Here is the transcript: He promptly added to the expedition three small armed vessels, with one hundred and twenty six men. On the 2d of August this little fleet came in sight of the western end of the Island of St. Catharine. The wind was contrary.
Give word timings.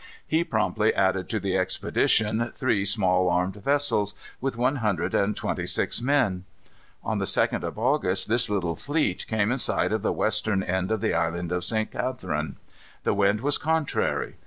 He 0.25 0.43
promptly 0.43 0.95
added 0.95 1.29
to 1.29 1.39
the 1.39 1.55
expedition 1.55 2.49
three 2.55 2.85
small 2.85 3.29
armed 3.29 3.57
vessels, 3.57 4.15
with 4.39 4.57
one 4.57 4.77
hundred 4.77 5.13
and 5.13 5.37
twenty 5.37 5.67
six 5.67 6.01
men. 6.01 6.43
On 7.03 7.19
the 7.19 7.25
2d 7.25 7.61
of 7.61 7.77
August 7.77 8.27
this 8.27 8.49
little 8.49 8.75
fleet 8.75 9.27
came 9.27 9.51
in 9.51 9.59
sight 9.59 9.91
of 9.93 10.01
the 10.01 10.11
western 10.11 10.63
end 10.63 10.89
of 10.89 11.01
the 11.01 11.13
Island 11.13 11.51
of 11.51 11.63
St. 11.63 11.91
Catharine. 11.91 12.55
The 13.03 13.13
wind 13.13 13.41
was 13.41 13.59
contrary. 13.59 14.37